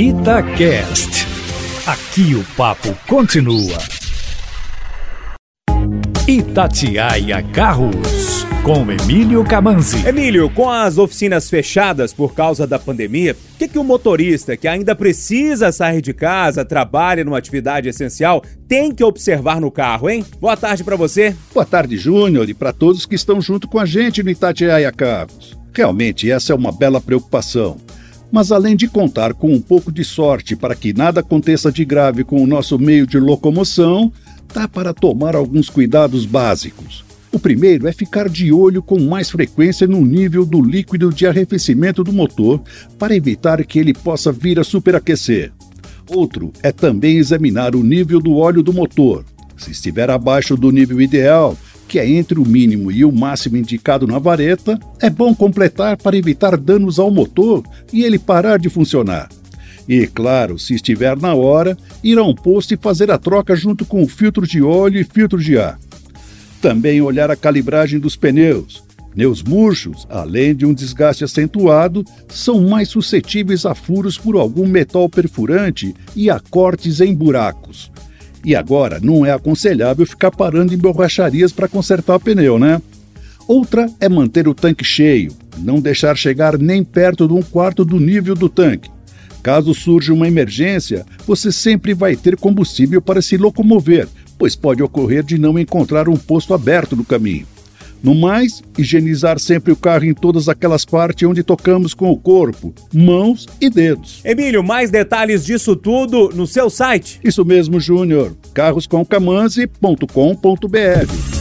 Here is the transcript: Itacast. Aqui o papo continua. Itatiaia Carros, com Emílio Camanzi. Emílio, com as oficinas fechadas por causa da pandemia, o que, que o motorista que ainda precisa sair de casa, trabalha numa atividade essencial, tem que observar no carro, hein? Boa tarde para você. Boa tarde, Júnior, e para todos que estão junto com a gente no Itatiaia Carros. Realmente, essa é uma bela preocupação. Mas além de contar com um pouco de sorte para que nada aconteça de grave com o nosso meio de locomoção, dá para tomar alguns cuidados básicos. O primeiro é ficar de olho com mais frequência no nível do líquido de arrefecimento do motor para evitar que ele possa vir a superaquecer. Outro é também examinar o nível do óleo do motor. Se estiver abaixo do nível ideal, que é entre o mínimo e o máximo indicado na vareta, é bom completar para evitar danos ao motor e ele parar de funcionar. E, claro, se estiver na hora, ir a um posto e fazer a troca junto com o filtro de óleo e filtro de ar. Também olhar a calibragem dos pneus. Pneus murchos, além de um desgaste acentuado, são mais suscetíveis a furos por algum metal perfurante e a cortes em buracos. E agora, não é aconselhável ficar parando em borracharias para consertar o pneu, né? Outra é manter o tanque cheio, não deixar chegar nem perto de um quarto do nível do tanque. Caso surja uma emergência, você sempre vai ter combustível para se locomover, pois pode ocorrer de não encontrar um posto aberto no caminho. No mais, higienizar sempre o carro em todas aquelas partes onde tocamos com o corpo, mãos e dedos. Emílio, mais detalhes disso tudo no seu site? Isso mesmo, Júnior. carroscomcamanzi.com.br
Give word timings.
Itacast. 0.00 1.26
Aqui 1.84 2.32
o 2.36 2.44
papo 2.56 2.96
continua. 3.08 3.78
Itatiaia 6.28 7.42
Carros, 7.42 8.46
com 8.62 8.88
Emílio 8.92 9.42
Camanzi. 9.42 10.06
Emílio, 10.06 10.48
com 10.50 10.70
as 10.70 10.98
oficinas 10.98 11.50
fechadas 11.50 12.12
por 12.12 12.32
causa 12.32 12.64
da 12.64 12.78
pandemia, 12.78 13.32
o 13.32 13.58
que, 13.58 13.66
que 13.66 13.76
o 13.76 13.82
motorista 13.82 14.56
que 14.56 14.68
ainda 14.68 14.94
precisa 14.94 15.72
sair 15.72 16.00
de 16.00 16.14
casa, 16.14 16.64
trabalha 16.64 17.24
numa 17.24 17.38
atividade 17.38 17.88
essencial, 17.88 18.40
tem 18.68 18.94
que 18.94 19.02
observar 19.02 19.60
no 19.60 19.68
carro, 19.68 20.08
hein? 20.08 20.24
Boa 20.40 20.56
tarde 20.56 20.84
para 20.84 20.94
você. 20.94 21.34
Boa 21.52 21.66
tarde, 21.66 21.96
Júnior, 21.96 22.48
e 22.48 22.54
para 22.54 22.72
todos 22.72 23.04
que 23.04 23.16
estão 23.16 23.40
junto 23.40 23.66
com 23.66 23.80
a 23.80 23.84
gente 23.84 24.22
no 24.22 24.30
Itatiaia 24.30 24.92
Carros. 24.92 25.58
Realmente, 25.74 26.30
essa 26.30 26.52
é 26.52 26.56
uma 26.56 26.70
bela 26.70 27.00
preocupação. 27.00 27.87
Mas 28.30 28.52
além 28.52 28.76
de 28.76 28.88
contar 28.88 29.32
com 29.32 29.52
um 29.52 29.60
pouco 29.60 29.90
de 29.90 30.04
sorte 30.04 30.54
para 30.54 30.74
que 30.74 30.92
nada 30.92 31.20
aconteça 31.20 31.72
de 31.72 31.84
grave 31.84 32.24
com 32.24 32.42
o 32.42 32.46
nosso 32.46 32.78
meio 32.78 33.06
de 33.06 33.18
locomoção, 33.18 34.12
dá 34.52 34.68
para 34.68 34.92
tomar 34.92 35.34
alguns 35.34 35.70
cuidados 35.70 36.26
básicos. 36.26 37.04
O 37.30 37.38
primeiro 37.38 37.86
é 37.86 37.92
ficar 37.92 38.28
de 38.28 38.52
olho 38.52 38.82
com 38.82 38.98
mais 38.98 39.30
frequência 39.30 39.86
no 39.86 40.04
nível 40.04 40.46
do 40.46 40.62
líquido 40.62 41.12
de 41.12 41.26
arrefecimento 41.26 42.02
do 42.02 42.12
motor 42.12 42.60
para 42.98 43.14
evitar 43.14 43.62
que 43.64 43.78
ele 43.78 43.92
possa 43.92 44.32
vir 44.32 44.58
a 44.58 44.64
superaquecer. 44.64 45.52
Outro 46.08 46.52
é 46.62 46.72
também 46.72 47.18
examinar 47.18 47.76
o 47.76 47.82
nível 47.82 48.18
do 48.18 48.36
óleo 48.36 48.62
do 48.62 48.72
motor. 48.72 49.24
Se 49.58 49.72
estiver 49.72 50.08
abaixo 50.08 50.56
do 50.56 50.70
nível 50.70 51.00
ideal, 51.00 51.56
que 51.88 51.98
é 51.98 52.08
entre 52.08 52.38
o 52.38 52.46
mínimo 52.46 52.92
e 52.92 53.04
o 53.04 53.10
máximo 53.10 53.56
indicado 53.56 54.06
na 54.06 54.18
vareta, 54.18 54.78
é 55.00 55.08
bom 55.08 55.34
completar 55.34 55.96
para 55.96 56.16
evitar 56.16 56.56
danos 56.58 56.98
ao 56.98 57.10
motor 57.10 57.64
e 57.90 58.04
ele 58.04 58.18
parar 58.18 58.58
de 58.58 58.68
funcionar. 58.68 59.30
E, 59.88 60.06
claro, 60.06 60.58
se 60.58 60.74
estiver 60.74 61.16
na 61.16 61.34
hora, 61.34 61.76
ir 62.04 62.18
a 62.18 62.22
um 62.22 62.34
posto 62.34 62.74
e 62.74 62.76
fazer 62.76 63.10
a 63.10 63.16
troca 63.16 63.56
junto 63.56 63.86
com 63.86 64.02
o 64.02 64.08
filtro 64.08 64.46
de 64.46 64.62
óleo 64.62 65.00
e 65.00 65.04
filtro 65.04 65.38
de 65.38 65.58
ar. 65.58 65.80
Também 66.60 67.00
olhar 67.00 67.30
a 67.30 67.36
calibragem 67.36 67.98
dos 67.98 68.14
pneus. 68.14 68.84
Pneus 69.12 69.42
murchos, 69.42 70.06
além 70.10 70.54
de 70.54 70.66
um 70.66 70.74
desgaste 70.74 71.24
acentuado, 71.24 72.04
são 72.28 72.68
mais 72.68 72.90
suscetíveis 72.90 73.64
a 73.64 73.74
furos 73.74 74.18
por 74.18 74.36
algum 74.36 74.68
metal 74.68 75.08
perfurante 75.08 75.94
e 76.14 76.28
a 76.28 76.38
cortes 76.38 77.00
em 77.00 77.14
buracos. 77.14 77.90
E 78.44 78.54
agora, 78.54 79.00
não 79.00 79.26
é 79.26 79.32
aconselhável 79.32 80.06
ficar 80.06 80.30
parando 80.30 80.72
em 80.72 80.78
borracharias 80.78 81.52
para 81.52 81.68
consertar 81.68 82.16
o 82.16 82.20
pneu, 82.20 82.58
né? 82.58 82.80
Outra 83.46 83.90
é 84.00 84.08
manter 84.08 84.46
o 84.46 84.54
tanque 84.54 84.84
cheio, 84.84 85.32
não 85.58 85.80
deixar 85.80 86.16
chegar 86.16 86.58
nem 86.58 86.84
perto 86.84 87.26
de 87.26 87.32
um 87.32 87.42
quarto 87.42 87.84
do 87.84 87.98
nível 87.98 88.34
do 88.34 88.48
tanque. 88.48 88.90
Caso 89.42 89.72
surja 89.72 90.12
uma 90.12 90.28
emergência, 90.28 91.06
você 91.26 91.50
sempre 91.50 91.94
vai 91.94 92.14
ter 92.14 92.36
combustível 92.36 93.00
para 93.00 93.22
se 93.22 93.36
locomover, 93.36 94.06
pois 94.36 94.54
pode 94.54 94.82
ocorrer 94.82 95.22
de 95.22 95.38
não 95.38 95.58
encontrar 95.58 96.08
um 96.08 96.16
posto 96.16 96.52
aberto 96.52 96.94
no 96.94 97.04
caminho. 97.04 97.46
No 98.02 98.14
mais, 98.14 98.62
higienizar 98.76 99.38
sempre 99.38 99.72
o 99.72 99.76
carro 99.76 100.04
em 100.04 100.14
todas 100.14 100.48
aquelas 100.48 100.84
partes 100.84 101.28
onde 101.28 101.42
tocamos 101.42 101.94
com 101.94 102.10
o 102.10 102.16
corpo, 102.16 102.74
mãos 102.92 103.46
e 103.60 103.68
dedos. 103.68 104.20
Emílio, 104.24 104.62
mais 104.62 104.90
detalhes 104.90 105.44
disso 105.44 105.76
tudo 105.76 106.30
no 106.34 106.46
seu 106.46 106.70
site? 106.70 107.20
Isso 107.24 107.44
mesmo, 107.44 107.80
Júnior. 107.80 108.36
carroscomcamanzi.com.br 108.54 111.37